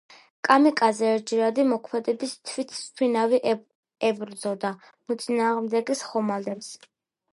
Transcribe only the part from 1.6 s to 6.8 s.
მოქმედების თვითმფრინავით ებრძოდა მოწინააღმდეგის ხომალდებს.